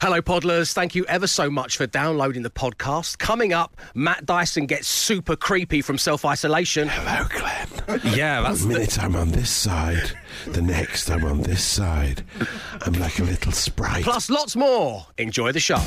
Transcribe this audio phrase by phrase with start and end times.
[0.00, 0.72] Hello, Podlers.
[0.72, 3.18] Thank you ever so much for downloading the podcast.
[3.18, 6.88] Coming up, Matt Dyson gets super creepy from self isolation.
[6.88, 8.00] Hello, Glenn.
[8.14, 10.10] Yeah, that's One minute I'm on this side,
[10.46, 12.24] the next I'm on this side.
[12.82, 14.04] I'm like a little sprite.
[14.04, 15.06] Plus, lots more.
[15.18, 15.80] Enjoy the show.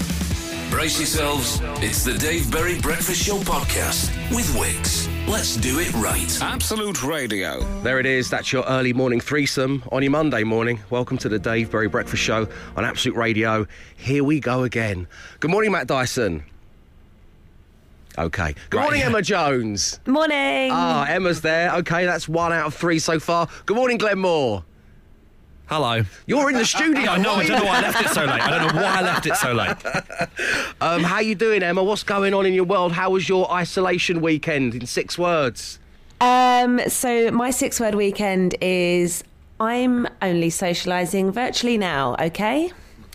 [0.69, 1.59] Brace yourselves.
[1.83, 5.07] It's the Dave Berry Breakfast Show podcast with Wickes.
[5.27, 6.37] Let's do it right.
[6.41, 7.59] Absolute Radio.
[7.81, 8.29] There it is.
[8.29, 10.79] That's your early morning threesome on your Monday morning.
[10.89, 12.47] Welcome to the Dave Berry Breakfast Show
[12.77, 13.65] on Absolute Radio.
[13.97, 15.07] Here we go again.
[15.39, 16.43] Good morning, Matt Dyson.
[18.17, 18.53] Okay.
[18.69, 18.83] Good Right.
[18.83, 19.99] morning, Emma Jones.
[20.05, 20.71] Morning.
[20.71, 21.73] Ah, Emma's there.
[21.77, 23.47] Okay, that's one out of three so far.
[23.65, 24.63] Good morning, Glenn Moore.
[25.69, 26.03] Hello.
[26.25, 27.11] You're in the studio.
[27.11, 27.35] I know.
[27.35, 28.41] I don't know why I left it so late.
[28.41, 29.77] I don't know why I left it so late.
[30.81, 31.83] Um, how you doing, Emma?
[31.83, 32.93] What's going on in your world?
[32.93, 34.75] How was your isolation weekend?
[34.75, 35.79] In six words.
[36.21, 39.23] Um, so my six word weekend is
[39.59, 42.71] I'm only socialising virtually now, okay?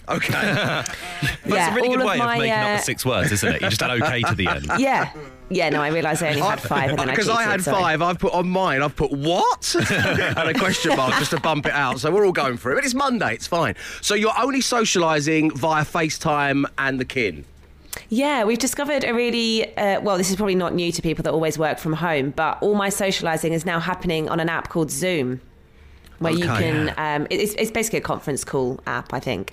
[0.08, 0.32] Okay.
[1.46, 3.32] yeah, a really all good of way my, of making uh, up the six words,
[3.32, 3.62] isn't it?
[3.62, 4.70] You just add okay to the end.
[4.78, 5.12] Yeah.
[5.50, 7.80] Yeah, no, I realised I only had five and then I Because I had sorry.
[7.80, 9.74] five, I've put on mine, I've put what?
[9.90, 12.00] and a question mark just to bump it out.
[12.00, 12.76] So we're all going for it.
[12.76, 13.74] But it's Monday, it's fine.
[14.00, 17.44] So you're only socialising via FaceTime and the kin.
[18.08, 20.16] Yeah, we've discovered a really uh, well.
[20.16, 22.88] This is probably not new to people that always work from home, but all my
[22.88, 25.40] socialising is now happening on an app called Zoom,
[26.18, 26.70] where you Okay.
[26.70, 26.94] can.
[26.96, 29.52] Um, it- it's, it's basically a conference call app, I think.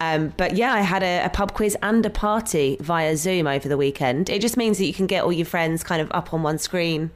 [0.00, 3.68] Um, but yeah, I had a, a pub quiz and a party via Zoom over
[3.68, 4.30] the weekend.
[4.30, 6.58] It just means that you can get all your friends kind of up on one
[6.58, 7.10] screen.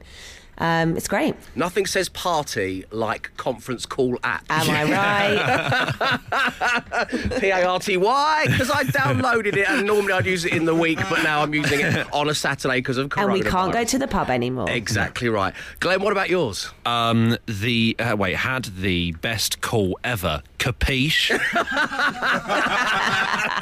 [0.59, 1.35] Um, it's great.
[1.55, 4.45] Nothing says party like conference call app.
[4.49, 4.83] Am I
[7.09, 7.39] right?
[7.39, 8.43] P A R T Y.
[8.47, 11.53] Because I downloaded it and normally I'd use it in the week, but now I'm
[11.53, 13.23] using it on a Saturday because of coronavirus.
[13.23, 14.69] and we can't go to the pub anymore.
[14.69, 15.53] Exactly right.
[15.79, 16.69] Glenn, what about yours?
[16.85, 20.43] Um, the uh, wait had the best call ever.
[20.63, 21.29] Capiche.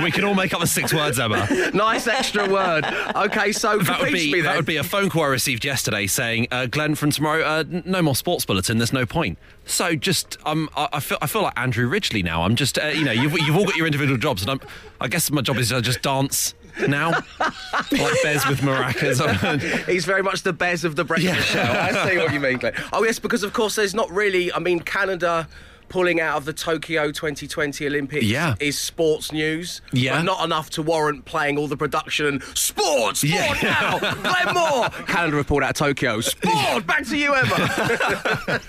[0.03, 1.47] we can all make up the six words, Emma.
[1.73, 2.85] nice extra word.
[3.15, 6.47] Okay, so That would be that would be a phone call I received yesterday saying,
[6.51, 8.77] uh, "Glenn, from tomorrow, uh, n- no more sports bulletin.
[8.77, 12.43] There's no point." So just um, I, I feel I feel like Andrew Ridgeley now.
[12.43, 14.59] I'm just uh, you know you've you've all got your individual jobs, and I'm,
[14.99, 16.53] I guess my job is to just dance
[16.87, 19.85] now, like Bez with maracas.
[19.87, 21.61] He's very much the Bez of the breakfast show.
[21.61, 22.73] I see what you mean, Glenn.
[22.93, 24.53] Oh, yes, because of course there's not really.
[24.53, 25.47] I mean, Canada
[25.91, 28.55] pulling out of the Tokyo 2020 Olympics Yeah.
[28.59, 29.81] is sports news.
[29.91, 30.17] Yeah.
[30.17, 33.53] But not enough to warrant playing all the production and sport, sport Yeah.
[33.61, 34.89] now, Glenn Moore.
[35.07, 36.21] Canada have pulled out of Tokyo.
[36.21, 38.59] Sport, back to you, Emma.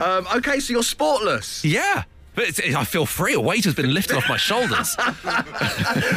[0.00, 1.64] um, okay, so you're sportless.
[1.64, 2.04] yeah.
[2.34, 3.32] But it's, I feel free.
[3.32, 4.94] A weight has been lifted off my shoulders.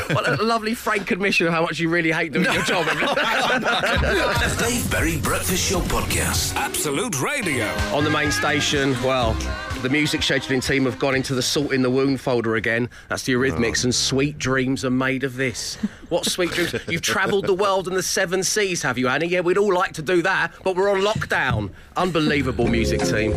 [0.09, 2.85] What a lovely frank admission of how much you really hate doing your job.
[2.87, 6.55] The Dave Berry Breakfast Show podcast.
[6.55, 7.67] Absolute Radio.
[7.93, 9.33] on the main station, well,
[9.81, 12.89] the music scheduling team have gone into the salt in the wound folder again.
[13.07, 13.87] That's the Eurythmics, oh.
[13.87, 15.75] and sweet dreams are made of this.
[16.09, 16.75] What sweet dreams?
[16.87, 19.27] You've travelled the world and the seven seas, have you, Annie?
[19.27, 21.71] Yeah, we'd all like to do that, but we're on lockdown.
[21.95, 23.31] Unbelievable music team.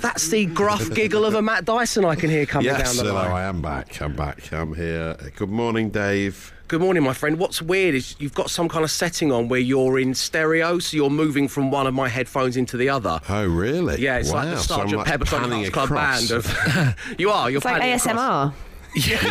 [0.00, 3.12] That's the gruff giggle of a Matt Dyson I can hear coming Yes, down the
[3.12, 3.32] hello, line.
[3.32, 4.00] I am back.
[4.02, 4.52] I'm back.
[4.52, 5.16] I'm here.
[5.36, 6.52] Good morning, Dave.
[6.72, 7.38] Good morning, my friend.
[7.38, 10.96] What's weird is you've got some kind of setting on where you're in stereo, so
[10.96, 13.20] you're moving from one of my headphones into the other.
[13.28, 14.00] Oh, really?
[14.00, 16.30] Yeah, it's like Wow, the so I'm Sergeant like Pepper Club across.
[16.30, 16.96] band of.
[17.18, 17.50] you are.
[17.50, 18.54] You're It's like panning across.
[18.94, 19.22] ASMR.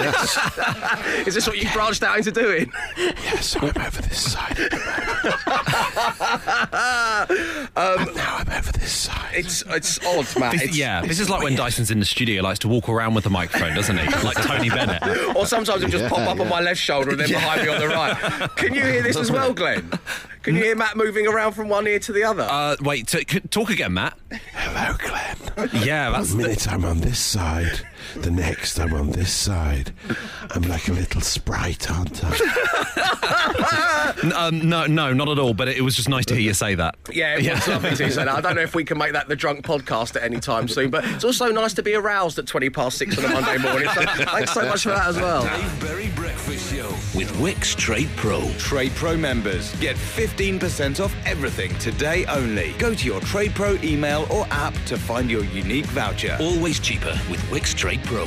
[1.16, 2.72] Yes, Is this what you branched out into doing?
[2.98, 4.58] yes, I'm over this side.
[7.76, 9.32] and now I'm over this side.
[9.34, 10.52] It's it's odd, Matt.
[10.54, 13.14] This- It's- yeah, this is like when Dyson's in the studio, likes to walk around
[13.14, 14.06] with the microphone, doesn't he?
[14.24, 15.02] Like Tony Bennett.
[15.36, 16.44] Or sometimes it just Yeah, pop up yeah.
[16.44, 18.16] on my left shoulder and then behind me on the right.
[18.56, 19.90] Can you hear this as well, Glenn?
[20.44, 22.44] Can you hear Matt moving around from one ear to the other?
[22.50, 24.18] Uh, wait, t- c- talk again, Matt.
[24.54, 25.11] Hello, Glenn.
[25.74, 27.82] Yeah, that's One minute I'm on this side,
[28.16, 29.94] the next I'm on this side.
[30.50, 34.14] I'm like a little sprite, aren't I?
[34.36, 35.54] um, no, no, not at all.
[35.54, 36.96] But it, it was just nice to hear you say that.
[37.12, 38.30] yeah, it was lovely to say that.
[38.30, 40.90] I don't know if we can make that the drunk podcast at any time soon,
[40.90, 43.90] but it's also nice to be aroused at 20 past six on a Monday morning.
[43.94, 45.44] So thanks so much for that as well.
[45.44, 46.71] Dave Berry Breakfast Show
[47.22, 48.52] with Wickes Trade Pro.
[48.58, 52.74] Trade Pro members get 15% off everything today only.
[52.80, 56.36] Go to your Trade Pro email or app to find your unique voucher.
[56.40, 58.26] Always cheaper with Wickes Trade Pro.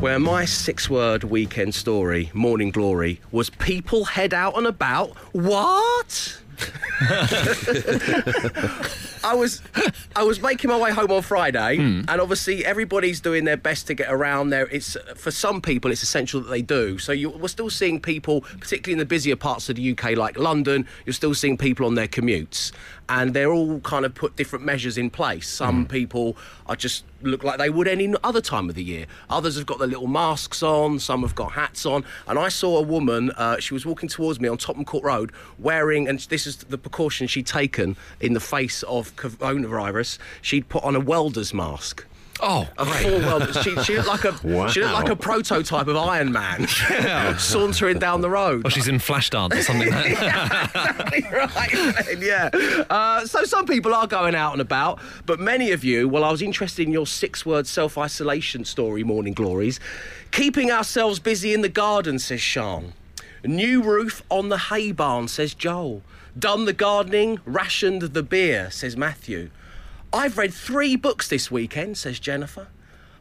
[0.00, 5.16] Where my six word weekend story, Morning Glory, was people head out and about.
[5.32, 6.42] What?
[9.24, 9.62] I was
[10.14, 13.94] I was making my way home on Friday, and obviously everybody's doing their best to
[13.94, 14.66] get around there.
[14.68, 16.98] It's for some people it's essential that they do.
[16.98, 20.38] So you, we're still seeing people, particularly in the busier parts of the UK, like
[20.38, 20.86] London.
[21.06, 22.72] You're still seeing people on their commutes,
[23.08, 25.48] and they're all kind of put different measures in place.
[25.48, 26.36] Some people
[26.66, 29.06] are just look like they would any other time of the year.
[29.30, 30.98] Others have got their little masks on.
[30.98, 32.04] Some have got hats on.
[32.26, 33.30] And I saw a woman.
[33.32, 36.78] Uh, she was walking towards me on Tottenham Court Road, wearing, and this is the
[36.78, 40.18] precaution she'd taken in the face of coronavirus.
[40.42, 42.06] She'd put on a welder's mask.
[42.40, 43.52] Oh, A full welder.
[43.62, 46.66] She, she looked like a she looked like a prototype of Iron Man,
[47.38, 48.66] sauntering down the road.
[48.66, 51.30] Or she's in Flashdance or something like that.
[51.32, 52.50] right yeah.
[52.90, 56.30] Uh, so some people are going out and about, but many of you, well, I
[56.30, 59.78] was interested in your six-word self-isolation story, Morning Glories.
[60.32, 62.94] Keeping ourselves busy in the garden, says Sean.
[63.44, 66.02] New roof on the hay barn, says Joel.
[66.38, 69.50] Done the gardening, rationed the beer, says Matthew.
[70.12, 72.68] I've read three books this weekend, says Jennifer.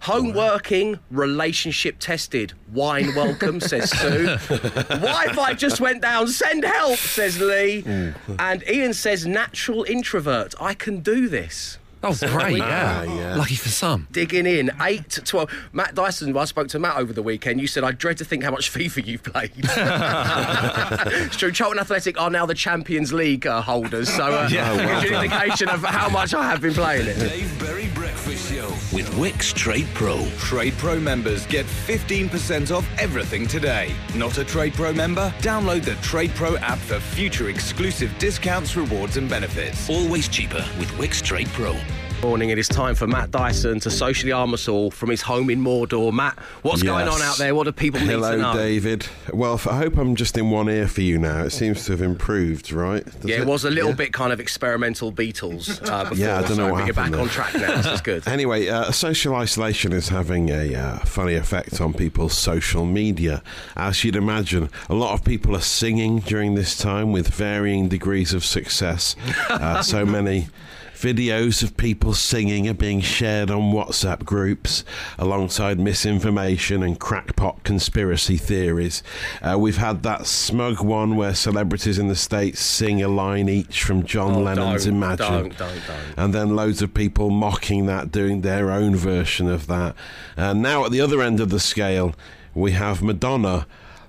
[0.02, 2.54] Home working, relationship tested.
[2.74, 4.38] Wine welcome, says Sue.
[4.48, 7.84] Wi Fi just went down, send help, says Lee.
[7.84, 8.14] Mm.
[8.38, 10.56] And Ian says, natural introvert.
[10.60, 11.78] I can do this.
[12.04, 13.04] Oh, great, yeah.
[13.04, 13.36] yeah.
[13.36, 14.08] Lucky for some.
[14.12, 15.50] Digging in, 8 to 12.
[15.72, 17.62] Matt Dyson, I spoke to Matt over the weekend.
[17.62, 19.52] You said, I dread to think how much FIFA you've played.
[19.58, 21.52] it's true.
[21.52, 24.74] Charlton Athletic are now the Champions League uh, holders, so uh, Yeah.
[24.74, 27.18] it gives you an indication of how much I have been playing it.
[27.20, 30.26] Dave Berry Breakfast Show with Wickes Trade Pro.
[30.38, 33.94] Trade Pro members get 15% off everything today.
[34.16, 35.34] Not a Trade Pro member?
[35.40, 39.90] Download the Trade Pro app for future exclusive discounts, rewards, and benefits.
[39.90, 41.76] Always cheaper with Wickes Trade Pro.
[42.24, 45.50] Morning, it is time for Matt Dyson to socially arm us all from his home
[45.50, 46.14] in Mordor.
[46.14, 47.54] Matt, what's going on out there?
[47.54, 48.54] What do people need Hello, to know?
[48.54, 49.06] David.
[49.34, 51.44] Well, I hope I'm just in one ear for you now.
[51.44, 53.04] It seems to have improved, right?
[53.04, 53.98] Does Yeah, it was a little Yeah.
[53.98, 56.18] bit kind of experimental Beatles uh, before.
[56.18, 57.76] Yeah, I don't know so what but you're back happened on track now.
[57.82, 58.24] This is good.
[58.34, 63.44] Anyway, uh, social isolation is having a uh, funny effect on people's social media.
[63.76, 68.34] As you'd imagine, a lot of people are singing during this time with varying degrees
[68.34, 69.16] of success.
[69.50, 70.48] Uh, so many
[70.96, 74.86] videos of people singing are being shared on WhatsApp groups
[75.18, 79.04] alongside misinformation and crackpot conspiracy theories.
[79.42, 83.84] Uh, we've had that smug one where celebrities in the States sing a line each
[83.84, 85.50] from John Oh, Lennon's don't, Imagine.
[85.50, 85.82] don't, don't.
[86.18, 89.96] And then loads of people mocking that, doing their own version of that.
[90.38, 92.14] And now at the other end of the scale,
[92.54, 93.66] we have Madonna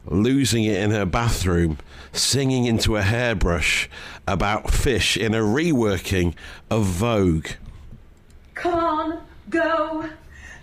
[0.06, 1.78] losing it in her bathroom,
[2.16, 3.88] singing into a hairbrush
[4.26, 6.34] about fish in a reworking
[6.70, 7.49] of Vogue.
[8.55, 10.08] Come on, go.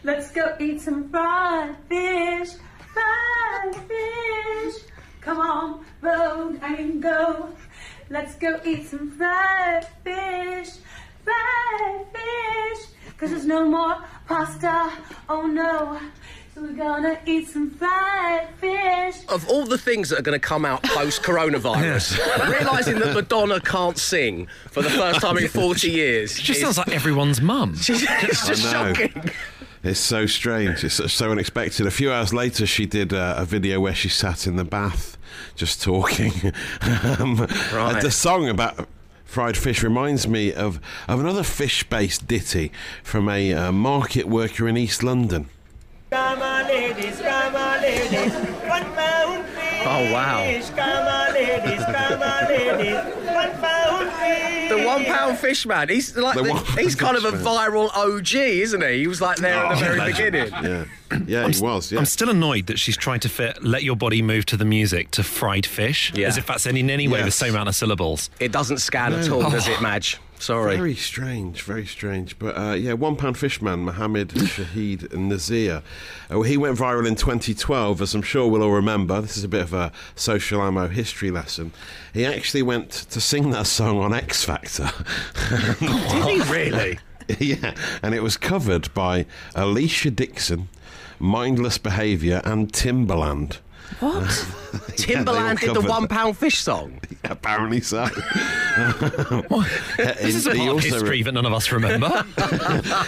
[0.03, 2.49] Let's go eat some fried fish.
[2.93, 4.83] Fried fish.
[5.21, 7.49] Come on, road and go.
[8.09, 10.69] Let's go eat some fried fish.
[11.23, 12.87] Fried fish.
[13.17, 14.91] Cause there's no more pasta.
[15.29, 15.99] Oh no.
[16.55, 18.70] So we're gonna eat some fried fish.
[19.31, 22.17] Of all the things that are going to come out post coronavirus,
[22.59, 26.37] realizing that Madonna can't sing for the first time in 40 years.
[26.37, 27.71] It just is- sounds like everyone's mum.
[27.75, 28.93] it's just I know.
[28.93, 29.31] shocking.
[29.83, 30.83] It's so strange.
[30.83, 31.87] It's so- so unexpected.
[31.87, 35.17] A few hours later, she did uh, a video where she sat in the bath
[35.55, 36.33] just talking.
[36.81, 37.99] um, Right.
[38.01, 38.87] The song about
[39.23, 44.67] fried fish reminds me of, of another fish based ditty from a uh, market worker
[44.67, 45.47] in East London.
[46.11, 48.33] Come on, ladies, come on, ladies.
[53.61, 54.69] Pound fish.
[54.69, 55.89] The one pound fish man.
[55.89, 57.43] He's like The the- he's kind of a man.
[57.43, 58.99] viral OG, isn't he?
[58.99, 60.51] He was like there at the oh, very beginning.
[60.51, 60.85] Yeah,
[61.27, 61.91] yeah, he was.
[61.91, 61.99] Yeah.
[61.99, 65.11] I'm still annoyed that she's trying to fit "Let Your Body Move to the Music"
[65.11, 66.27] to "Fried Fish," Yeah.
[66.27, 68.29] as if that's any, in any way the same amount of syllables.
[68.39, 69.71] It doesn't scan at all, does oh.
[69.71, 70.19] it, Madge?
[70.41, 70.75] Sorry.
[70.75, 72.39] Very strange, very strange.
[72.39, 75.83] But uh, yeah, one pound fishman Mohammed Shahid Nazir.
[76.31, 79.21] Uh, he went viral in 2012, as I'm sure we'll all remember.
[79.21, 81.73] This is a bit of a social ammo history lesson.
[82.11, 84.89] He actually went to sing that song on X Factor.
[85.79, 86.97] Did he really?
[87.39, 90.69] yeah, and it was covered by Alesha Dixon,
[91.19, 93.59] Mindless Behaviour, and Timbaland.
[93.99, 94.23] What?
[94.97, 96.09] Timbaland did the covered one that.
[96.11, 96.99] pound fish song.
[97.23, 98.07] Apparently so.
[99.97, 102.25] This is a part of also- history that none of us remember.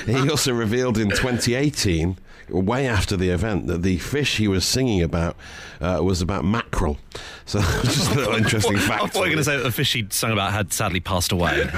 [0.06, 2.18] He also revealed in 2018,
[2.50, 5.36] way after the event, that the fish he was singing about
[5.82, 6.98] uh, was about mackerel.
[7.46, 8.92] So just a little interesting fact.
[8.92, 9.14] I fact.
[9.14, 11.32] thought you were going to say that the fish he'd sung about had sadly passed
[11.32, 11.70] away.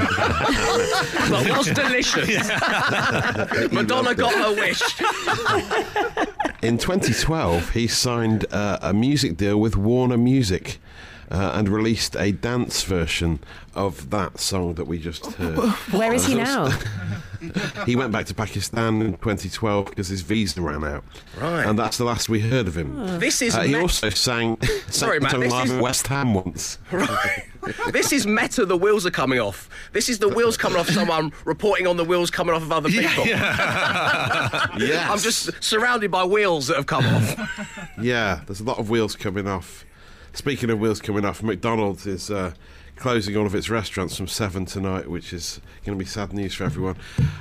[1.29, 2.47] But was delicious.
[3.71, 4.81] Madonna got her wish.
[6.61, 10.79] In 2012, he signed uh, a music deal with Warner Music.
[11.31, 13.39] uh, and released a dance version
[13.73, 15.57] of that song that we just heard.
[15.91, 16.69] Where is he now?
[17.85, 21.03] He went back to Pakistan in 2012 because his visa ran out.
[21.39, 21.65] Right.
[21.65, 23.19] And that's the last we heard of him.
[23.19, 26.07] This is Uh, he me- also sang, sang Sorry, Matt, this live is- at West
[26.07, 26.77] Ham once.
[26.91, 27.45] Right.
[27.91, 28.65] this is meta.
[28.65, 29.69] The wheels are coming off.
[29.91, 30.87] This is the wheels coming off.
[30.89, 33.25] Someone reporting on the wheels coming off of other people.
[33.25, 34.67] Yeah.
[34.77, 35.09] Yes.
[35.09, 37.89] I'm just surrounded by wheels that have come off.
[37.99, 39.85] Yeah, there's a lot of wheels coming off.
[40.33, 42.53] Speaking of wheels coming off, McDonald's is uh,
[42.95, 46.53] closing all of its restaurants from 7 tonight, which is going to be sad news
[46.53, 46.95] for everyone.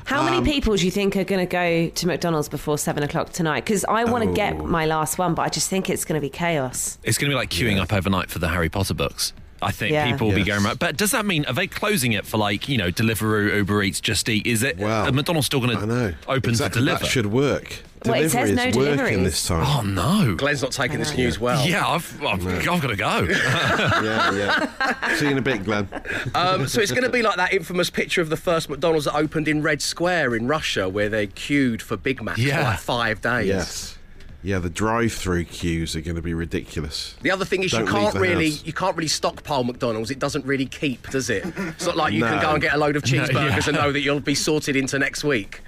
[0.04, 3.02] How Um, many people do you think are going to go to McDonald's before seven
[3.02, 3.64] o'clock tonight?
[3.64, 4.66] Because I want to get Oh.
[4.66, 6.98] my last one, but I just think it's going to be chaos.
[7.04, 9.32] It's going to be like queuing up overnight for the Harry Potter books.
[9.64, 10.10] I think Yeah.
[10.10, 10.78] people will be going around.
[10.78, 14.00] But does that mean are they closing it for like you know Deliveroo, Uber Eats,
[14.00, 14.46] Just Eat?
[14.46, 17.04] Is it Well, are McDonald's still going to open exactly, to deliver?
[17.04, 17.82] That should work.
[18.04, 19.64] Well, it says Delivery no is working this time.
[19.66, 20.34] Oh no!
[20.34, 21.66] Glenn's not taking this news well.
[21.66, 23.20] Yeah, I've, I've, I've got to go.
[23.30, 25.14] yeah, yeah.
[25.16, 25.88] See you in a bit, Glenn.
[26.34, 29.14] Um, so it's going to be like that infamous picture of the first McDonald's that
[29.16, 33.20] opened in Red Square in Russia, where they queued for Big Macs for like five
[33.22, 33.46] days.
[33.46, 33.98] Yes.
[34.44, 37.16] Yeah, the drive-through queues are going to be ridiculous.
[37.22, 38.66] The other thing is Don't you can't really house.
[38.66, 40.10] you can't really stockpile McDonald's.
[40.10, 41.46] It doesn't really keep, does it?
[41.56, 43.62] It's not like you can go and get a load of No, cheeseburgers yeah.
[43.68, 45.62] and know that you'll be sorted into next week.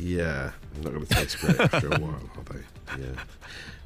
[0.00, 3.02] Yeah, they're not going to taste great after a while, are they?
[3.04, 3.20] Yeah.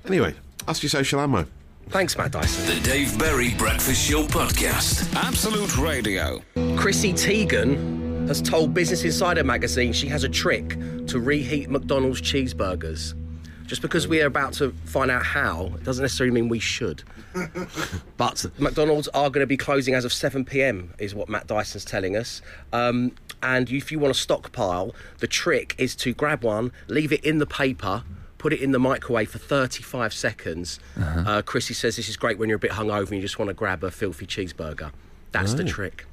[0.07, 0.35] Anyway,
[0.67, 1.45] ask your social ammo.
[1.91, 2.75] Thanks, Matt Dyson.
[2.75, 5.15] The Dave Berry Breakfast Show Podcast.
[5.15, 6.41] Absolute Radio.
[6.77, 10.71] Chrissy Teigen has told Business Insider magazine she has a trick
[11.09, 13.15] to reheat McDonald's cheeseburgers.
[13.73, 17.05] Just because we are about to find out how, it doesn't necessarily mean we should.
[18.19, 21.83] but McDonald's are going to be closing as of 7 pm, is what Matt Dyson's
[21.83, 22.43] telling us.
[22.75, 23.13] Um,
[23.43, 27.39] and if you want to stockpile, the trick is to grab one, leave it in
[27.39, 28.05] the paper,
[28.37, 30.79] put it in the microwave for 35 seconds.
[31.27, 33.49] uh Chrissy says this is great when you're a bit hungover and you just want
[33.49, 34.93] to grab a filthy cheeseburger.
[35.33, 36.07] That's the trick.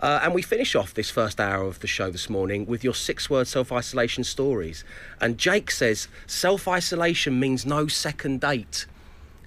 [0.00, 2.94] Uh, and we finish off this first hour of the show this morning with your
[2.94, 4.84] six word self isolation stories.
[5.20, 8.86] And Jake says self isolation means no second date.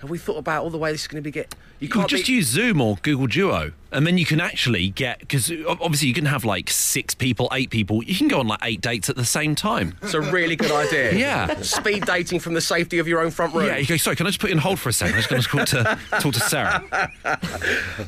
[0.02, 1.54] Have we thought about all the way this is going to be get?
[1.80, 4.90] You You can't just be- use Zoom or Google Duo, and then you can actually
[4.90, 8.04] get because obviously you can have like six people, eight people.
[8.04, 9.96] You can go on like eight dates at the same time.
[10.02, 11.14] It's a really good idea.
[11.20, 11.62] Yeah.
[11.62, 13.66] Speed dating from the safety of your own front room.
[13.68, 13.98] Yeah, you go.
[13.98, 15.16] Sorry, can I just put you on hold for a second?
[15.16, 17.12] I'm just going to talk to talk to Sarah.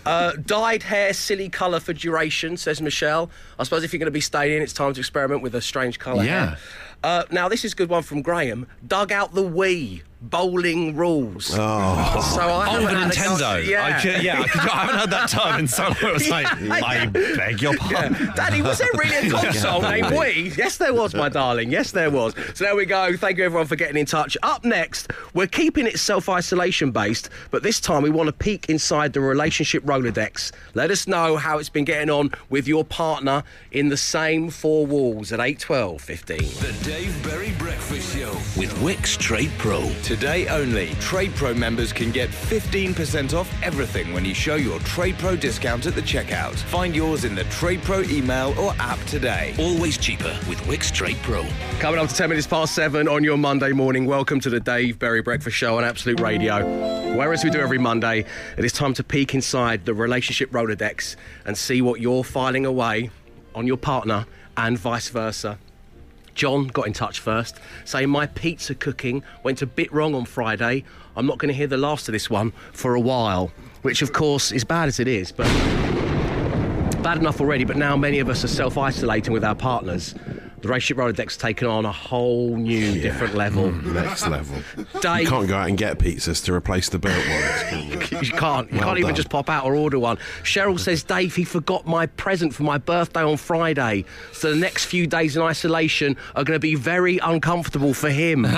[0.05, 3.29] Uh, dyed hair, silly colour for duration, says Michelle.
[3.59, 5.61] I suppose if you're going to be staying in, it's time to experiment with a
[5.61, 6.55] strange colour Yeah.
[7.03, 8.67] Uh, now, this is a good one from Graham.
[8.87, 10.01] Dug out the Wii.
[10.23, 11.49] Bowling rules.
[11.53, 11.55] Oh,
[12.35, 13.65] so I Oh, the had a go- Nintendo.
[13.67, 13.85] Yeah.
[13.97, 15.95] I, could- yeah, I, could- I haven't heard that term in so long.
[15.99, 16.73] It was like, Yeah.
[16.75, 18.31] I beg your pardon.
[18.35, 20.55] Daddy, was there really a console named Wii?
[20.55, 21.71] Yes, there was, my darling.
[21.71, 22.35] Yes, there was.
[22.53, 23.17] So there we go.
[23.17, 24.37] Thank you, everyone, for getting in touch.
[24.43, 28.69] Up next, we're keeping it self isolation based, but this time we want to peek
[28.69, 30.51] inside the relationship Rolodex.
[30.75, 34.85] Let us know how it's been getting on with your partner in the same four
[34.85, 36.37] walls at 8, 12, 15.
[36.37, 39.81] The Dave Berry Breakfast Show with Wickes Trade Pro.
[40.11, 45.17] Today only, Trade Pro members can get 15% off everything when you show your Trade
[45.17, 46.55] Pro discount at the checkout.
[46.55, 49.55] Find yours in the Trade Pro email or app today.
[49.57, 51.47] Always cheaper with Wickes Trade Pro.
[51.79, 54.05] Coming up to 10 minutes past 7 on your Monday morning.
[54.05, 57.15] Welcome to the Dave Berry Breakfast Show on Absolute Radio.
[57.15, 58.25] Whereas we do every Monday,
[58.57, 61.15] it is time to peek inside the relationship Rolodex
[61.45, 63.11] and see what you're filing away
[63.55, 64.25] on your partner
[64.57, 65.57] and vice versa.
[66.35, 70.83] John got in touch first, saying my pizza cooking went a bit wrong on Friday.
[71.15, 74.13] I'm not going to hear the last of this one for a while, which of
[74.13, 75.45] course is bad as it is, but
[77.03, 77.63] bad enough already.
[77.63, 80.15] But now many of us are self-isolating with our partners.
[80.61, 83.69] The Race relationship Rolodex taken on a whole new, different level.
[83.71, 84.57] Mm, next level.
[85.01, 87.99] Dave- You can't go out and get pizzas to replace the built ones, you?
[88.21, 88.69] You can't.
[88.71, 89.15] You Well can't even done.
[89.15, 90.17] just pop out or order one.
[90.43, 94.05] Cheryl says, Dave, he forgot my present for my birthday on Friday.
[94.33, 98.45] So the next few days in isolation are going to be very uncomfortable for him.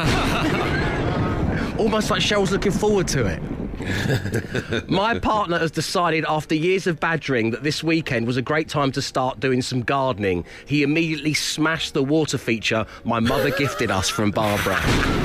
[1.78, 3.42] Almost like Cheryl's looking forward to it.
[4.88, 8.92] My partner has decided after years of badgering that this weekend was a great time
[8.94, 10.46] to start doing some gardening.
[10.66, 15.23] He immediately smashed the water feature my mother gifted us from Barbara.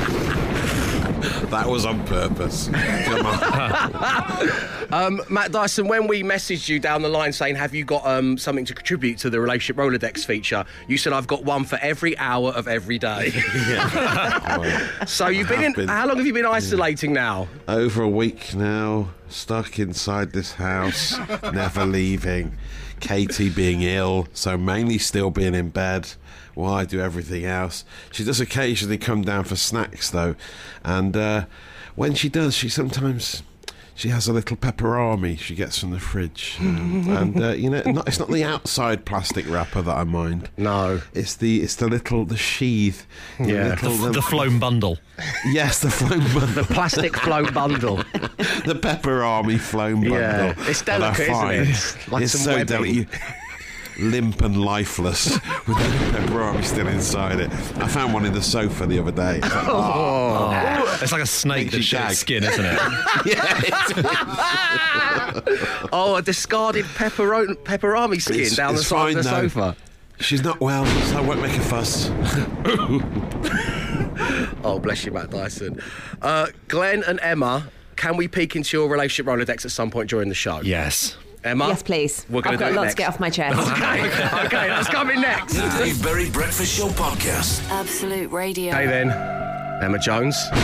[1.50, 2.68] That was on purpose.
[3.04, 3.26] Come
[4.92, 5.20] on.
[5.30, 8.64] Matt Dyson, when we messaged you down the line saying, Have you got um, something
[8.66, 10.64] to contribute to the relationship Rolodex feature?
[10.88, 13.30] You said, I've got one for every hour of every day.
[15.06, 15.72] so you've been in.
[15.72, 15.88] been.
[15.88, 17.48] How long have you been isolating now?
[17.66, 21.18] Over a week now, stuck inside this house,
[21.52, 22.56] never leaving.
[23.00, 26.08] Katie being ill, so mainly still being in bed
[26.58, 27.84] while I do everything else.
[28.10, 30.34] She does occasionally come down for snacks though,
[30.84, 31.44] and uh,
[31.94, 33.42] when she does, she sometimes
[33.94, 37.82] she has a little Peperami she gets from the fridge, um, and uh, you know,
[37.86, 40.50] not, it's not the outside plastic wrapper that I mind.
[40.56, 41.00] No.
[41.14, 43.06] It's the it's the little the sheath.
[43.38, 43.68] the Yeah.
[43.80, 44.98] little- The flown bundle.
[45.46, 46.62] yes, the flown bundle.
[46.64, 47.96] The plastic flow bundle.
[47.98, 50.18] the Peperami flown bundle.
[50.18, 51.50] Yeah, it's delicate, isn't
[52.06, 52.12] it?
[52.12, 52.66] Like it's some so webbing.
[52.66, 53.08] delicate.
[53.98, 55.30] You- Limp and lifeless
[55.66, 57.50] with the Peperami still inside it.
[57.78, 59.38] I found one in the sofa the other day.
[59.38, 60.98] It's like, oh.
[61.02, 62.78] It's like a snake Makes that you sheds skin, isn't it?
[63.26, 63.92] yeah, it's-
[65.92, 69.42] Oh, a discarded pepperoni, Peperami skin It's- down the it's side of the though.
[69.48, 69.76] sofa.
[70.20, 72.10] she's not well, so I won't make a fuss.
[74.64, 75.80] Oh, bless you, Matt Dyson.
[76.20, 80.28] Uh, Glenn and Emma, can we peek into your relationship Rolodex at some point during
[80.28, 80.60] the show?
[80.62, 81.16] yes.
[81.48, 81.68] Emma?
[81.68, 82.26] Yes, please.
[82.28, 82.94] We're going I've to got do it lots next.
[82.94, 83.58] to get off my chest.
[83.78, 85.54] Okay, okay, that's coming next.
[85.54, 87.68] The Dave Berry Breakfast Show Podcast.
[87.70, 88.72] Absolute Radio.
[88.74, 89.10] Hey then,
[89.82, 90.36] Emma Jones.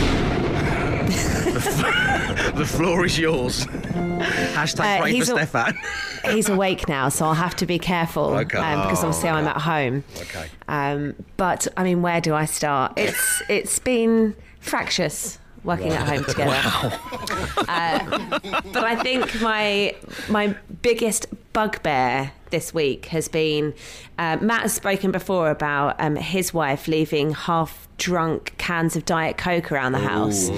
[2.55, 3.67] the floor is yours.
[3.67, 5.79] Hashtag Uh, pray he's for a- Stefan.
[6.31, 8.57] He's awake now, so I'll have to be careful Okay.
[8.59, 10.03] um, because obviously I'm at home.
[10.23, 10.47] Okay.
[10.69, 12.95] Um, but I mean, where do I start?
[12.97, 16.61] It's it's been fractious working at home together.
[17.67, 18.39] Uh,
[18.73, 19.95] but I think my
[20.29, 23.73] my biggest bugbear this week has been
[24.19, 29.39] uh, Matt has spoken before about um, his wife leaving half drunk cans of diet
[29.39, 30.51] coke around the house.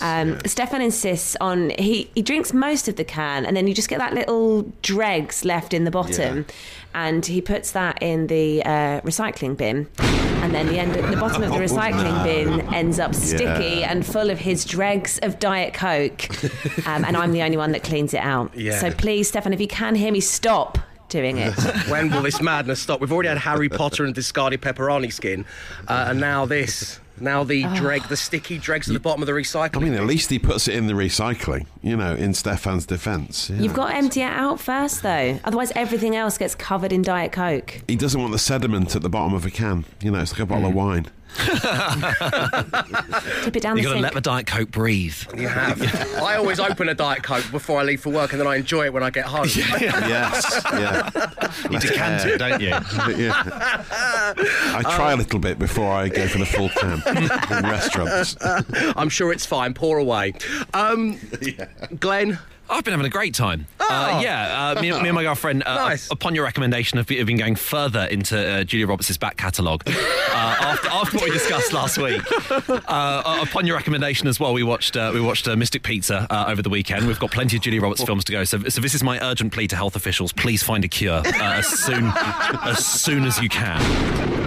[0.00, 3.88] um, Stefan insists on he he drinks most of the can and then you just
[3.88, 6.46] get that little dregs left in the bottom.
[6.96, 11.42] And he puts that in the uh, recycling bin, and then the end, the bottom
[11.42, 13.90] of the Oh, recycling bin ends up sticky Yeah.
[13.90, 16.26] and full of his dregs of Diet Coke,
[16.86, 18.56] um, and I'm the only one that cleans it out.
[18.56, 18.78] Yeah.
[18.80, 20.78] So please, Stefan, if you can hear me, stop
[21.10, 21.52] doing it.
[21.88, 23.00] when will this madness stop?
[23.02, 25.44] We've already had Harry Potter and discarded pepperoni skin,
[25.88, 26.98] uh, and now this.
[27.20, 29.76] Now the dreg, the sticky dregs at the bottom of the recycling.
[29.76, 33.50] I mean, at least he puts it in the recycling, you know, in Stefan's defence.
[33.50, 35.38] you You've got to empty it out first, though.
[35.44, 37.82] Otherwise, everything else gets covered in Diet Coke.
[37.88, 39.84] He doesn't want the sediment at the bottom of a can.
[40.00, 40.76] You know, it's like a bottle of mm.
[40.76, 41.06] wine.
[43.44, 45.16] Tip it down You've the got to let the Diet Coke breathe.
[45.36, 45.80] You have.
[46.22, 48.86] I always open a Diet Coke before I leave for work, and then I enjoy
[48.86, 49.46] it when I get home.
[49.54, 51.10] yes, yeah.
[51.70, 52.68] You decant it, don't you?
[52.68, 53.84] yeah.
[54.74, 58.36] I try a little bit before I go for the full can in restaurants.
[58.96, 59.74] I'm sure it's fine.
[59.74, 60.34] Pour away.
[60.74, 61.18] Um,
[62.00, 62.38] Glenn,
[62.68, 63.66] I've been having a great time.
[63.78, 66.10] Uh, yeah, uh, me, me and my girlfriend, uh, Nice.
[66.10, 69.82] upon your recommendation, have, been going further into uh, Julia Roberts' back catalogue.
[69.86, 69.92] Uh,
[70.60, 72.22] after, after what we discussed last week,
[72.88, 76.46] uh, upon your recommendation as well, we watched uh, we watched uh, Mystic Pizza uh,
[76.48, 77.06] over the weekend.
[77.06, 78.44] We've got plenty of Julia Roberts films to go.
[78.44, 81.32] So, so this is my urgent plea to health officials: please find a cure uh,
[81.34, 82.12] as soon
[82.64, 84.45] as soon as you can.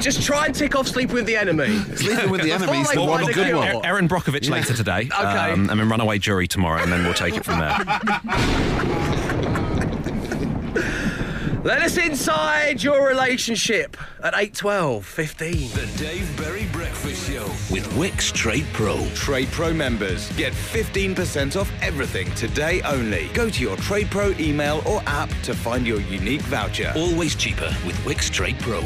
[0.00, 1.68] Just try and tick off Sleep with the Enemy.
[1.96, 3.56] Sleeping with the Enemy enemies, they the find one a good cure.
[3.76, 3.84] one.
[3.86, 5.08] Erin Brockovich later today.
[5.20, 5.52] Okay.
[5.52, 7.76] Um, and then Runaway Jury tomorrow, and then we'll take it from there.
[11.62, 15.52] Let us inside your relationship at 8, 12, 15.
[15.72, 19.06] The Dave Berry Breakfast Show with Wickes Trade Pro.
[19.14, 23.28] Trade Pro members get 15% off everything today only.
[23.34, 26.94] Go to your Trade Pro email or app to find your unique voucher.
[26.96, 28.82] Always cheaper with Wickes Trade Pro.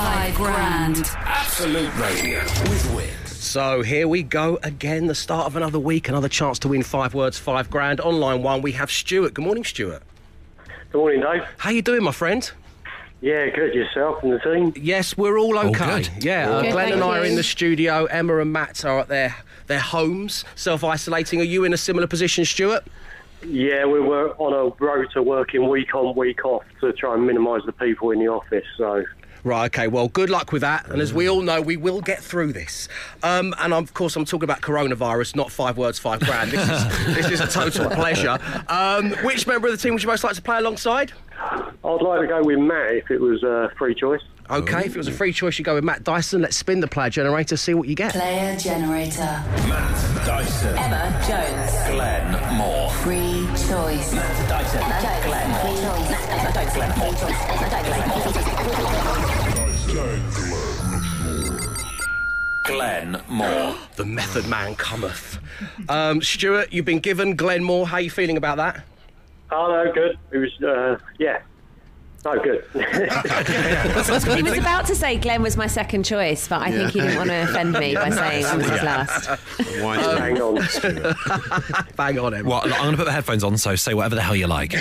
[0.00, 0.96] Five grand.
[1.18, 3.28] Absolute Radio with Wickes.
[3.28, 7.12] So here we go again, the start of another week, another chance to win five
[7.12, 8.00] words, five grand.
[8.00, 9.34] Online one, we have Stuart.
[9.34, 10.02] Good morning, Stuart.
[10.90, 11.42] Good morning, Dave.
[11.58, 12.50] How you doing, my friend?
[13.20, 13.74] Yeah, good.
[13.74, 14.72] Yourself and the team?
[14.74, 16.04] Yes, we're all okay.
[16.04, 16.24] good.
[16.24, 18.06] Yeah, uh, Good, Glenn and thank I are in the studio.
[18.06, 19.36] Emma and Matt are at their
[19.66, 21.42] their homes, self-isolating.
[21.42, 22.86] Are you in a similar position, Stuart?
[23.42, 27.62] Yeah, we were on a rota working week on, week off to try and minimise
[27.66, 28.64] the people in the office.
[28.76, 29.04] So,
[29.42, 30.90] Right, okay, well, good luck with that.
[30.90, 32.88] And as we all know, we will get through this.
[33.22, 36.50] Um, and of course, I'm talking about coronavirus, not five words, five grand.
[36.50, 38.38] This is, this is a total pleasure.
[38.68, 41.12] Um, which member of the team would you most like to play alongside?
[41.38, 44.20] I'd like to go with Matt if it was a free choice.
[44.50, 46.42] Okay, if it was a free choice, you go with Matt Dyson.
[46.42, 48.12] Let's spin the player generator, see what you get.
[48.12, 49.20] Player generator.
[49.20, 50.76] Matt Dyson.
[50.76, 51.59] Emma Jones.
[62.64, 63.76] Glenn Moore.
[63.94, 65.38] The method man cometh.
[65.88, 67.86] Um, Stuart, you've been given Glenn Moore.
[67.86, 68.82] How are you feeling about that?
[69.52, 70.18] Oh, no, good.
[70.32, 71.40] It was, uh, yeah.
[72.22, 72.62] Oh, good.
[72.74, 77.16] He was about to say Glenn was my second choice, but I think he didn't
[77.16, 79.26] want to offend me by saying I was his last.
[79.80, 80.56] Why Hang on.
[81.96, 82.44] Bang on him.
[82.44, 84.72] Well, I'm going to put the headphones on, so say whatever the hell you like.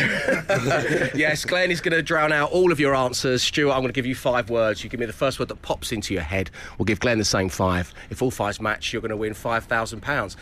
[1.15, 3.41] Yes, Glenn is going to drown out all of your answers.
[3.41, 4.83] Stuart, I'm going to give you five words.
[4.83, 6.51] You give me the first word that pops into your head.
[6.77, 7.93] We'll give Glenn the same five.
[8.09, 10.35] If all fives match, you're going to win £5,000.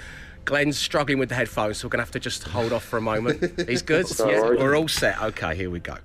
[0.45, 2.97] Glenn's struggling with the headphones, so we're going to have to just hold off for
[2.97, 3.67] a moment.
[3.69, 4.07] He's good?
[4.17, 5.21] No Yeah, we're all set.
[5.21, 5.97] Okay, here we go.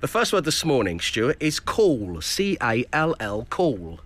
[0.00, 2.22] The first word this morning, Stuart, is call.
[2.22, 4.00] C A L L, call.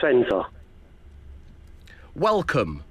[0.00, 0.42] Centre.
[2.16, 2.82] Welcome.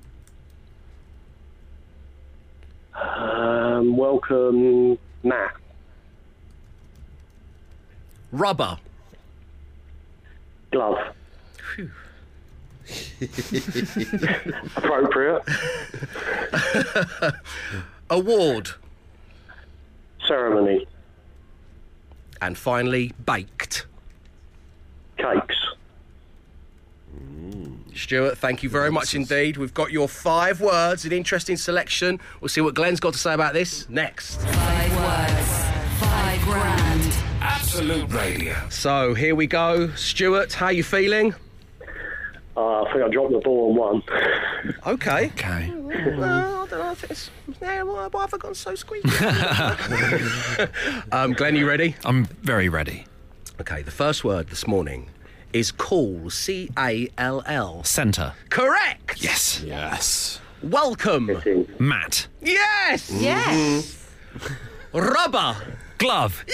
[2.95, 5.55] Um, welcome, Matt.
[8.31, 8.77] Rubber.
[10.71, 10.97] Glove.
[14.77, 15.43] Appropriate.
[18.09, 18.69] Award.
[20.25, 20.87] Ceremony.
[22.43, 23.85] And finally, baked.
[25.17, 25.55] Cakes.
[27.17, 27.77] Mm.
[27.97, 29.55] Stuart, thank you very much indeed.
[29.55, 32.19] We've got your five words, an interesting selection.
[32.41, 34.41] We'll see what Glenn's got to say about this next.
[34.41, 37.13] Five words, five grand.
[37.39, 38.55] Absolute Radio.
[38.69, 39.95] So here we go.
[39.95, 41.33] Stuart, how you feeling?
[42.55, 44.03] Uh, I think I dropped the ball on one.
[44.85, 45.27] Okay.
[45.33, 45.71] Okay.
[46.17, 47.29] Well, I don't know if it's.
[47.61, 49.09] Yeah, why, why have I gone so squeaky?
[51.11, 51.95] um, Glenn, you ready?
[52.05, 53.05] I'm very ready.
[53.61, 55.09] Okay, the first word this morning
[55.51, 56.29] is call.
[56.29, 57.83] C A L L.
[57.83, 58.33] Centre.
[58.49, 59.21] Correct.
[59.23, 59.61] Yes.
[59.63, 60.39] Yes.
[60.61, 61.31] Welcome.
[61.79, 62.27] Matt.
[62.41, 63.11] Yes.
[63.11, 64.07] Yes.
[64.93, 65.55] Rubber.
[66.03, 66.45] Glove.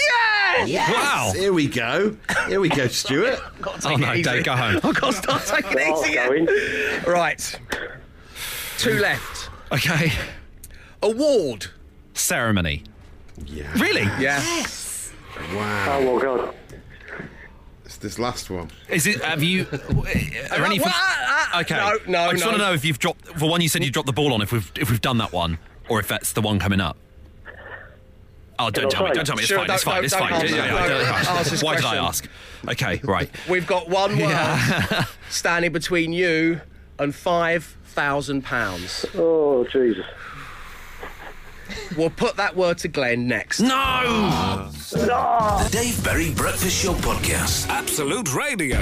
[0.66, 0.92] Yes.
[0.92, 1.32] Wow.
[1.34, 2.16] Here we go.
[2.46, 3.40] Here we go, Stuart.
[3.84, 4.22] Oh no, easy.
[4.22, 4.76] Dave, go home.
[4.82, 6.14] I've got to start taking it easy.
[6.14, 6.48] going.
[6.48, 7.02] again.
[7.04, 7.60] Right.
[8.78, 9.50] Two left.
[9.72, 10.12] Okay.
[11.02, 11.66] Award.
[12.14, 12.84] Ceremony.
[13.46, 13.72] Yeah.
[13.74, 14.02] Really?
[14.20, 14.40] Yeah.
[15.54, 15.98] Wow.
[15.98, 16.54] Oh, my God.
[17.84, 18.70] It's this last one.
[18.88, 19.22] Is it?
[19.22, 19.66] Have you?
[20.52, 20.78] Are any?
[20.78, 21.76] Well, ah, ah, okay.
[21.76, 22.50] No, no, I just no.
[22.50, 23.26] want to know if you've dropped.
[23.26, 24.42] For one, you said you dropped the ball on.
[24.42, 25.58] If we've if we've done that one,
[25.88, 26.96] or if that's the one coming up.
[28.62, 29.12] Oh, don't tell me!
[29.14, 29.42] Don't tell me!
[29.42, 29.70] It's Sure, fine.
[29.74, 30.04] It's don't- fine.
[30.04, 30.32] It's fine.
[30.34, 30.54] answer.
[30.54, 32.28] Yeah, yeah, No, yeah, no, answer Why did I ask?
[32.68, 33.30] Okay, right.
[33.48, 36.60] We've got one word standing between you
[36.98, 39.06] and five thousand pounds.
[39.14, 40.04] Oh, Jesus.
[41.96, 43.60] We'll put that word to Glenn next.
[43.60, 43.68] No,
[44.94, 45.60] No.
[45.64, 47.68] The Dave Berry Breakfast Show Podcast.
[47.68, 48.78] Absolute Radio.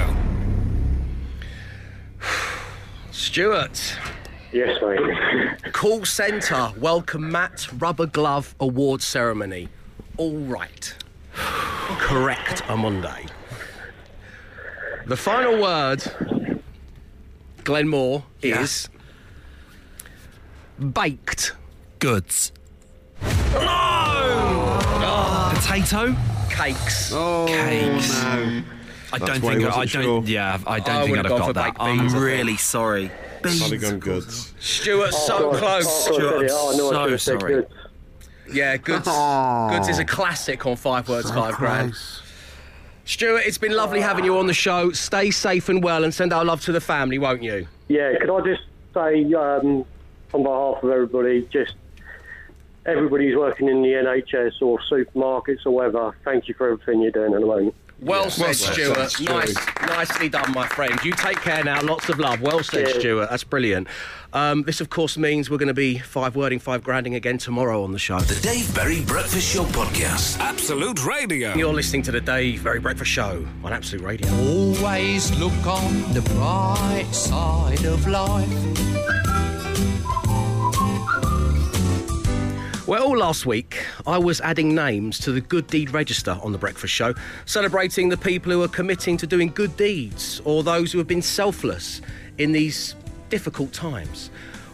[3.11, 3.95] Stuart.
[4.51, 5.73] Yes, mate.
[5.73, 6.71] Call centre.
[6.79, 7.67] Welcome Matt.
[7.77, 9.69] Rubber glove award ceremony.
[10.17, 10.93] All right.
[11.35, 13.25] Correct, a Monday.
[15.05, 16.03] The final word,
[17.63, 18.89] Glenn Moore, is
[20.93, 21.53] baked.
[21.99, 22.51] Goods.
[23.53, 24.79] No.
[25.53, 26.15] Potato.
[26.49, 27.11] Cakes.
[27.13, 28.23] Oh, Cakes.
[28.23, 28.63] no.
[29.11, 29.87] I That's don't why think he I don't.
[29.87, 30.23] sure.
[30.25, 31.75] Yeah, I don't I think I'd have got that.
[31.79, 33.11] I I'm really sorry.
[33.43, 34.53] Polygon goods.
[34.59, 35.85] Stuart, so Oh, close.
[35.87, 36.51] Oh, Stuart, said it.
[36.53, 37.53] Oh, I know I so should have said sorry.
[37.53, 37.67] good.
[38.51, 39.07] Yeah, goods.
[39.07, 41.93] Goods is a classic on five words, five grand.
[43.05, 44.91] Stuart, it's been lovely having you on the show.
[44.91, 47.67] Stay safe and well, and send our love to the family, won't you?
[47.87, 48.61] Yeah, could I just
[48.93, 49.85] say, um,
[50.33, 51.73] on behalf of everybody, just
[52.85, 57.11] everybody who's working in the NHS or supermarkets or whatever, thank you for everything you're
[57.11, 57.75] doing at the moment.
[58.01, 59.09] Well said, Well Stuart.
[59.11, 59.55] said, Nice,
[59.87, 60.97] nicely done, my friend.
[61.03, 61.81] You take care now.
[61.81, 62.41] Lots of love.
[62.41, 62.99] Well said, Cheers.
[62.99, 63.29] Stuart.
[63.29, 63.87] That's brilliant.
[64.31, 67.83] Um, this, of course, means we're going to be five wording, five granding again tomorrow
[67.83, 68.19] on the show.
[68.19, 70.39] The Dave Berry Breakfast Show Podcast.
[70.39, 71.53] Absolute Radio.
[71.55, 74.31] You're listening to the Dave Berry Breakfast Show on Absolute Radio.
[74.47, 79.28] Always look on the bright side of life.
[82.89, 86.91] Well, last week I was adding names to the Good Deed Register on The Breakfast
[86.91, 87.13] Show,
[87.45, 91.21] celebrating the people who are committing to doing good deeds or those who have been
[91.21, 92.01] selfless
[92.39, 92.95] in these
[93.29, 94.31] difficult times.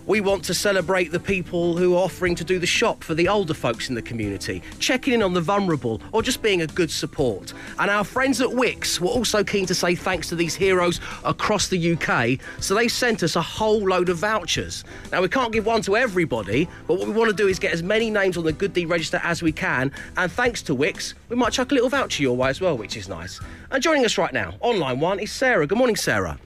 [0.07, 3.27] We want to celebrate the people who are offering to do the shop for the
[3.27, 6.91] older folks in the community, checking in on the vulnerable, or just being a good
[6.91, 7.53] support.
[7.79, 11.69] And our friends at Wickes were also keen to say thanks to these heroes across
[11.69, 14.83] the UK, so they sent us a whole load of vouchers.
[15.11, 17.73] Now, we can't give one to everybody, but what we want to do is get
[17.73, 19.91] as many names on the Good Deed Register as we can.
[20.17, 22.95] And thanks to Wickes, we might chuck a little voucher your way as well, which
[22.95, 23.39] is nice.
[23.71, 25.65] And joining us right now, on line one, is Sarah.
[25.65, 26.37] Good morning, Sarah.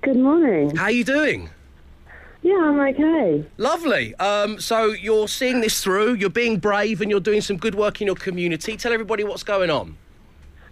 [0.00, 0.74] Good morning.
[0.76, 1.50] How are you doing?
[2.42, 3.44] Yeah, I'm okay.
[3.58, 4.14] Lovely.
[4.16, 8.00] Um, so you're seeing this through, you're being brave, and you're doing some good work
[8.00, 8.76] in your community.
[8.76, 9.96] Tell everybody what's going on.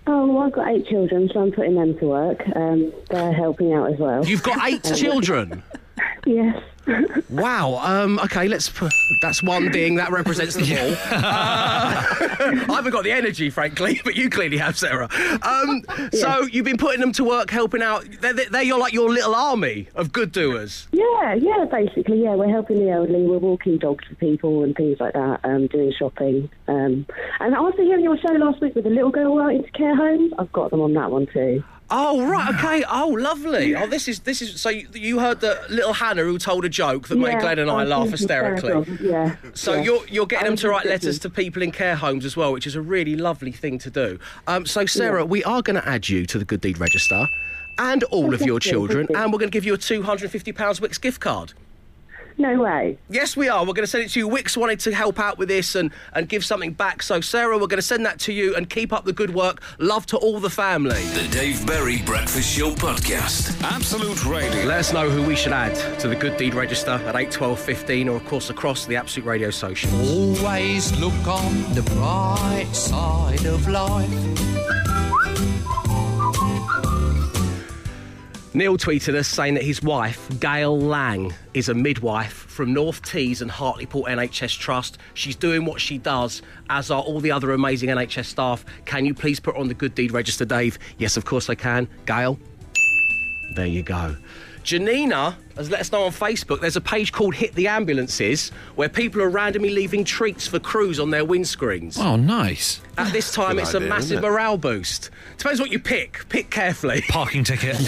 [0.07, 2.43] Oh, well, I've got eight children, so I'm putting them to work.
[2.57, 4.25] Um, they're helping out as well.
[4.25, 5.63] You've got eight children.
[6.25, 6.63] Yes.
[7.31, 7.81] Wow.
[7.83, 8.69] Um, okay, let's.
[8.69, 9.97] Put, that's one ding.
[9.97, 10.97] That represents the ball.
[11.29, 12.05] Uh,
[12.41, 15.09] I haven't got the energy, frankly, but you clearly have, Sarah.
[15.43, 18.07] Um, So you've been putting them to work, helping out.
[18.21, 20.87] They're, they're your like your little army of good doers.
[20.93, 22.35] Yeah, yeah, basically, yeah.
[22.35, 23.23] We're helping the elderly.
[23.27, 25.41] We're walking dogs for people and things like that.
[25.45, 26.51] Um, doing shopping.
[26.69, 27.07] Um,
[27.41, 30.33] and after hearing your show last week with the little girl out into care homes,
[30.39, 31.63] I've got them on that one too.
[31.91, 32.85] Oh right, okay.
[32.89, 33.75] Oh, lovely.
[33.75, 34.61] Oh, this is this is.
[34.61, 37.59] So you, you heard the little Hannah who told a joke that made Yeah, Glenn
[37.59, 38.75] and I I laugh hysterically.
[38.75, 39.83] hysterical, yeah, So yeah.
[39.83, 42.53] you're you're getting I them to write letters to people in care homes as well,
[42.53, 44.19] which is a really lovely thing to do.
[44.47, 45.25] Um, so Sarah, Yeah.
[45.25, 47.27] we are going to add you to the Good Deed Register,
[47.79, 50.33] and all of your children, and we're going to give you a two hundred and
[50.33, 51.55] fifty pounds Wickes gift card.
[52.41, 52.97] No way.
[53.11, 53.63] Yes, we are.
[53.63, 54.29] We're going to send it to you.
[54.29, 57.03] Wickes wanted to help out with this and, and give something back.
[57.03, 59.61] So, Sarah, we're going to send that to you and keep up the good work.
[59.81, 61.03] Love to all the family.
[61.15, 63.61] The Dave Berry Breakfast Show Podcast.
[63.63, 64.65] Absolute Radio.
[64.67, 67.59] Let us know who we should add to the Good Deed Register at 8, 12,
[67.59, 69.93] 15, or of course across the Absolute Radio socials.
[70.09, 74.09] Always look on the bright side of life.
[78.55, 83.43] Neil tweeted us saying that his wife, Gail Lang, is a midwife from North Tees
[83.43, 84.97] and Hartlepool NHS Trust.
[85.13, 88.65] She's doing what she does, as are all the other amazing NHS staff.
[88.87, 90.79] Can you please put on the Good Deed Register, Dave?
[90.97, 91.89] Yes, of course I can.
[92.07, 92.39] Gail?
[93.55, 94.17] There you go.
[94.69, 98.91] Janina has let us know on Facebook there's a page called Hit the Ambulances where
[98.91, 101.99] people are randomly leaving treats for crews on their windscreens.
[101.99, 102.83] Oh, nice.
[102.99, 104.21] At this time, it's idea, a massive it?
[104.21, 105.09] morale boost.
[105.39, 106.29] Depends what you pick.
[106.29, 107.01] Pick carefully.
[107.09, 107.77] Parking ticket.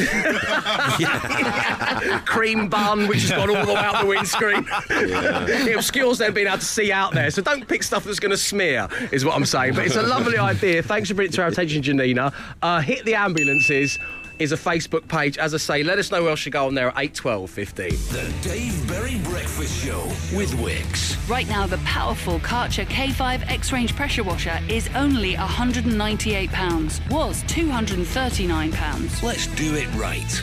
[2.25, 4.67] cream bun, which has gone all the way out the windscreen.
[4.89, 7.31] it obscures them being able to see out there.
[7.31, 9.75] So don't pick stuff that's going to smear, is what I'm saying.
[9.75, 10.83] But it's a lovely idea.
[10.83, 12.33] Thanks for bringing it to our attention, Janina.
[12.63, 13.99] Uh, hit the ambulances.
[14.41, 15.37] Is a Facebook page.
[15.37, 17.51] As I say, let us know where else should go on there at 8, 12,
[17.51, 17.91] 15.
[17.91, 20.03] The Dave Berry Breakfast Show
[20.35, 21.29] with Wickes.
[21.29, 27.11] Right now, the powerful Karcher K5 X Range pressure washer is only £198.
[27.11, 29.23] Was £239.
[29.23, 30.43] Let's do it right.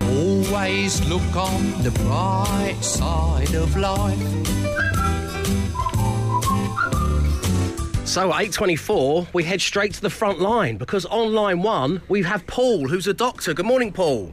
[0.00, 4.55] Always look on the bright side of life.
[8.16, 12.22] So at 8.24, we head straight to the front line because on line one, we
[12.22, 13.52] have Paul, who's a doctor.
[13.52, 14.32] Good morning, Paul.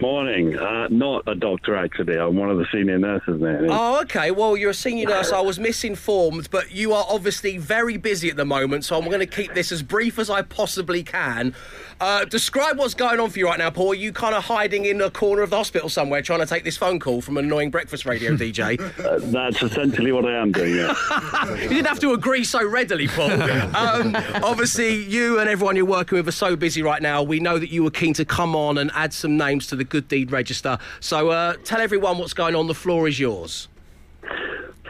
[0.00, 0.58] Morning.
[0.58, 2.18] Uh, not a doctor, actually.
[2.18, 3.66] I'm one of the senior nurses there.
[3.68, 4.30] Oh, okay.
[4.30, 5.32] Well, you're a senior nurse.
[5.32, 9.20] I was misinformed, but you are obviously very busy at the moment, so I'm going
[9.20, 11.54] to keep this as brief as I possibly can.
[12.00, 13.92] Uh, describe what's going on for you right now, Paul.
[13.92, 16.64] Are you kind of hiding in a corner of the hospital somewhere trying to take
[16.64, 18.80] this phone call from an annoying breakfast radio DJ?
[19.04, 21.54] Uh, that's essentially what I am doing, yeah.
[21.62, 23.30] you didn't have to agree so readily, Paul.
[23.74, 27.22] Um, obviously, you and everyone you're working with are so busy right now.
[27.22, 29.84] We know that you were keen to come on and add some names to the
[29.84, 30.78] Good Deed Register.
[31.00, 32.66] So uh, tell everyone what's going on.
[32.66, 33.68] The floor is yours.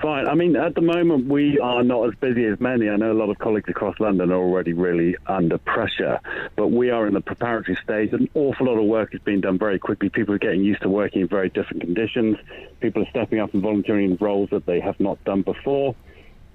[0.05, 0.29] Fine.
[0.29, 2.90] I mean, at the moment, we are not as busy as many.
[2.90, 6.21] I know a lot of colleagues across London are already really under pressure,
[6.57, 8.12] but we are in the preparatory stage.
[8.12, 10.11] An awful lot of work is being done very quickly.
[10.11, 12.37] People are getting used to working in very different conditions.
[12.81, 15.97] People are stepping up and volunteering in roles that they have not done before,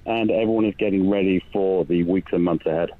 [0.06, 2.92] and everyone is getting ready for the weeks and months ahead.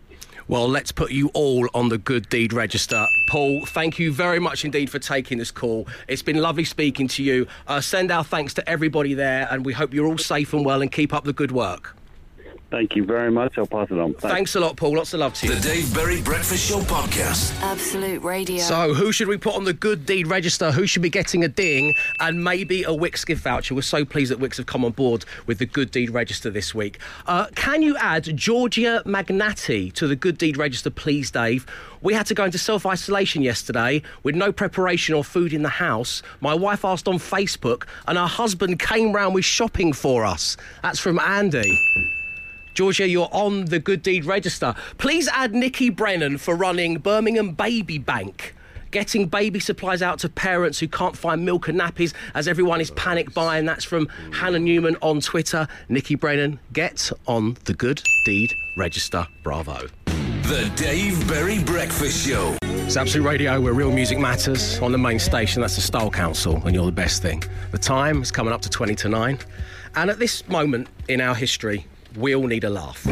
[0.50, 3.06] Well, let's put you all on the good deed register.
[3.30, 5.88] Paul, thank you very much indeed for taking this call.
[6.08, 7.46] It's been lovely speaking to you.
[7.68, 10.82] Uh, send our thanks to everybody there, and we hope you're all safe and well
[10.82, 11.96] and keep up the good work.
[12.70, 13.58] Thank you very much.
[13.58, 14.14] I'll pass it on.
[14.14, 14.98] Thanks, a lot, Paul.
[14.98, 15.56] Lots of love to you.
[15.56, 17.60] The Dave Berry Breakfast Show Podcast.
[17.62, 18.60] Absolute Radio.
[18.60, 20.72] So, who should we put on the good deed register?
[20.72, 23.74] Who should be getting a ding and maybe a Wickes gift voucher?
[23.74, 26.76] We're so pleased that Wickes have come on board with the good deed register this
[26.76, 27.00] week.
[27.26, 31.66] Uh, can you add Georgia Magnati to the good deed register, please, Dave?
[32.02, 35.70] We had to go into self isolation yesterday with no preparation or food in the
[35.70, 36.22] house.
[36.40, 40.56] My wife asked on Facebook, and her husband came round with shopping for us.
[40.84, 41.80] That's from Andy.
[42.80, 44.74] Georgia, you're on the good deed register.
[44.98, 48.56] Please add Nikki Brennan for running Birmingham Baby Bank.
[48.92, 52.92] Getting baby supplies out to parents who can't find milk and nappies as everyone is
[52.92, 53.66] panic buying.
[53.66, 55.68] That's from Hannah Newman on Twitter.
[55.90, 59.28] Nikki Brennan, get on the good deed register.
[59.44, 59.90] Bravo.
[60.06, 62.56] The Dave Berry Breakfast Show.
[62.62, 65.60] It's Absolute Radio where real music matters on the main station.
[65.60, 67.44] That's the Style Council, and you're the best thing.
[67.72, 69.38] The time is coming up to 20 to 9.
[69.96, 73.06] And at this moment in our history, we all need a laugh.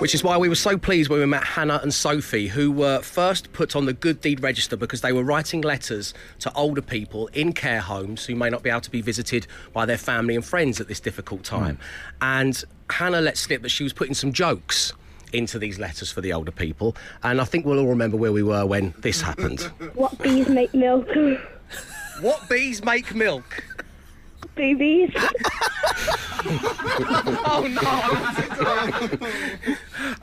[0.00, 3.00] Which is why we were so pleased when we met Hannah and Sophie, who were
[3.02, 7.26] first put on the good deed register because they were writing letters to older people
[7.34, 10.44] in care homes who may not be able to be visited by their family and
[10.44, 11.78] friends at this difficult time.
[12.22, 14.94] And Hannah let slip that she was putting some jokes
[15.34, 16.96] into these letters for the older people.
[17.22, 19.60] And I think we'll all remember where we were when this happened.
[19.94, 21.08] What bees make milk?
[22.20, 23.64] What bees make milk?
[24.56, 25.14] Boobies.
[27.46, 27.80] oh no!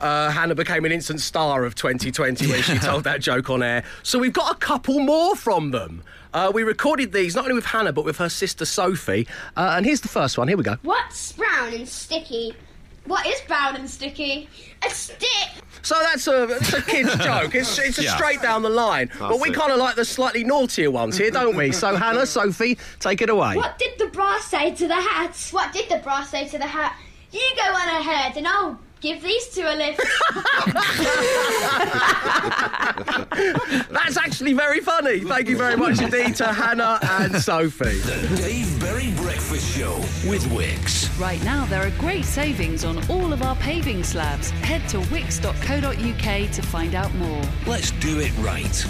[0.00, 3.84] uh, Hannah became an instant star of 2020 when she told that joke on air.
[4.02, 6.02] So we've got a couple more from them.
[6.32, 9.26] Uh, we recorded these not only with Hannah but with her sister Sophie.
[9.56, 10.48] Uh, and here's the first one.
[10.48, 10.76] Here we go.
[10.82, 12.54] What's brown and sticky?
[13.08, 14.48] What is brown and sticky?
[14.86, 15.48] A stick.
[15.82, 17.54] So that's a, that's a kid's joke.
[17.54, 18.14] It's, it's a Yeah.
[18.16, 19.10] straight down the line.
[19.18, 21.72] but we kind of like the slightly naughtier ones here, don't we?
[21.72, 23.56] So Hannah, Sophie, take it away.
[23.56, 25.36] What did the bra say to the hat?
[25.52, 26.96] What did the bra say to the hat?
[27.32, 30.00] You go on ahead and I'll give these two a lift.
[33.90, 35.20] That's actually very funny.
[35.20, 37.98] Thank you very much indeed to Hannah and Sophie.
[37.98, 39.96] The Dave Berry Breakfast Show
[40.28, 41.08] with Wickes.
[41.18, 44.50] Right now, there are great savings on all of our paving slabs.
[44.50, 47.42] Head to wickes.co.uk to find out more.
[47.66, 48.86] Let's do it right.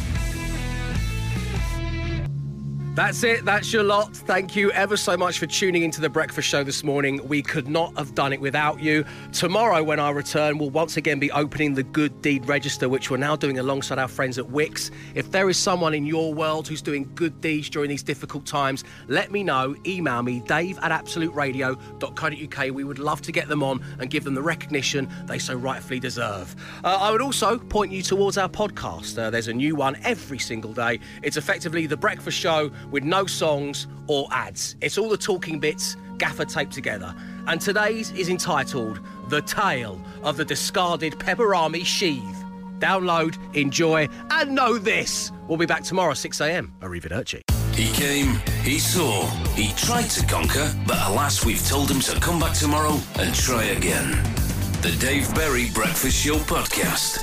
[2.99, 3.45] That's it.
[3.45, 4.17] That's your lot.
[4.17, 7.21] Thank you ever so much for tuning into the breakfast show this morning.
[7.29, 9.05] We could not have done it without you.
[9.31, 13.17] Tomorrow, when I return, we'll once again be opening the Good Deed Register, which we're
[13.17, 14.91] now doing alongside our friends at Wickes.
[15.15, 18.83] If there is someone in your world who's doing good deeds during these difficult times,
[19.07, 19.77] let me know.
[19.87, 22.75] Email me, dave at absoluteradio.co.uk.
[22.75, 26.01] We would love to get them on and give them the recognition they so rightfully
[26.01, 26.57] deserve.
[26.83, 29.17] Uh, I would also point you towards our podcast.
[29.17, 30.99] Uh, there's a new one every single day.
[31.23, 34.77] It's effectively the breakfast show with no songs or ads.
[34.81, 37.15] It's all the talking bits gaffer taped together.
[37.47, 42.45] And today's is entitled The Tale of the Discarded Peperami Sheath.
[42.79, 45.33] Download, enjoy, and know this.
[45.49, 46.71] We'll be back tomorrow, 6am.
[46.81, 47.41] Arrivederci.
[47.75, 52.41] He came, he saw, he tried to conquer, but alas, we've told him to come
[52.41, 54.11] back tomorrow and try again.
[54.83, 57.23] The Dave Berry Breakfast Show Podcast.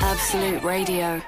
[0.00, 1.22] Absolute Radio.